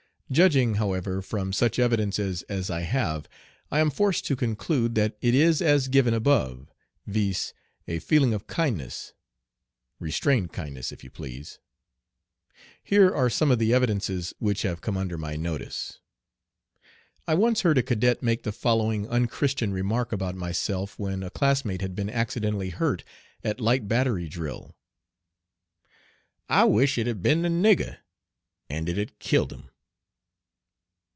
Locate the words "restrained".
9.99-10.53